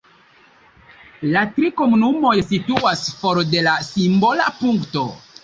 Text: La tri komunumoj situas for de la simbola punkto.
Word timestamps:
La 1.35 1.43
tri 1.57 1.69
komunumoj 1.81 2.33
situas 2.53 3.05
for 3.21 3.43
de 3.53 3.63
la 3.69 3.77
simbola 3.91 4.51
punkto. 4.65 5.07